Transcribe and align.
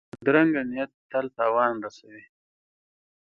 بدرنګه 0.19 0.61
نیت 0.69 0.91
تل 1.11 1.25
تاوان 1.37 1.73
رسوي 1.83 2.23